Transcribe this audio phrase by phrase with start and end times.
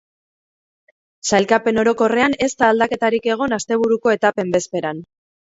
[1.29, 5.07] Sailkapen orokorrean ez da aldaketarik egon, asteburuko etapen bezperan.